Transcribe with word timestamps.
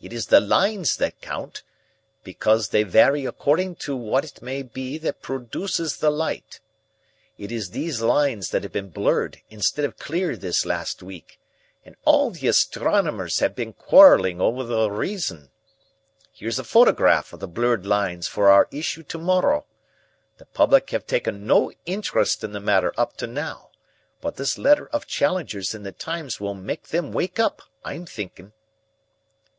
It 0.00 0.10
is 0.10 0.28
the 0.28 0.40
lines 0.40 0.96
that 0.96 1.20
count, 1.20 1.62
because 2.24 2.70
they 2.70 2.82
vary 2.82 3.26
according 3.26 3.74
to 3.84 3.94
what 3.94 4.24
it 4.24 4.40
may 4.40 4.62
be 4.62 4.96
that 4.96 5.20
produces 5.20 5.98
the 5.98 6.08
light. 6.10 6.60
It 7.36 7.52
is 7.52 7.68
these 7.72 8.00
lines 8.00 8.48
that 8.52 8.62
have 8.62 8.72
been 8.72 8.88
blurred 8.88 9.42
instead 9.50 9.84
of 9.84 9.98
clear 9.98 10.34
this 10.34 10.64
last 10.64 11.02
week, 11.02 11.38
and 11.84 11.94
all 12.06 12.30
the 12.30 12.48
astronomers 12.48 13.40
have 13.40 13.54
been 13.54 13.74
quarreling 13.74 14.40
over 14.40 14.64
the 14.64 14.90
reason. 14.90 15.50
Here's 16.32 16.58
a 16.58 16.64
photograph 16.64 17.34
of 17.34 17.40
the 17.40 17.46
blurred 17.46 17.84
lines 17.84 18.26
for 18.26 18.48
our 18.48 18.68
issue 18.70 19.02
to 19.02 19.18
morrow. 19.18 19.66
The 20.38 20.46
public 20.46 20.88
have 20.88 21.06
taken 21.06 21.46
no 21.46 21.70
interest 21.84 22.42
in 22.42 22.52
the 22.52 22.60
matter 22.60 22.94
up 22.96 23.18
to 23.18 23.26
now, 23.26 23.68
but 24.22 24.36
this 24.36 24.56
letter 24.56 24.86
of 24.88 25.06
Challenger's 25.06 25.74
in 25.74 25.82
the 25.82 25.92
Times 25.92 26.40
will 26.40 26.54
make 26.54 26.84
them 26.88 27.12
wake 27.12 27.38
up, 27.38 27.60
I'm 27.84 28.06
thinking." 28.06 28.52